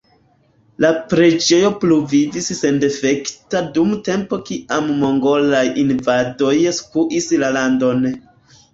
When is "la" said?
0.85-0.89, 7.47-7.57